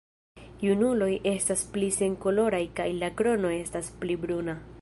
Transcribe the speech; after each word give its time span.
Junuloj 0.67 1.09
estas 1.33 1.65
pli 1.75 1.91
senkoloraj 1.99 2.65
kaj 2.81 2.91
la 3.03 3.15
krono 3.21 3.55
estas 3.63 3.97
pli 4.01 4.21
bruna. 4.27 4.63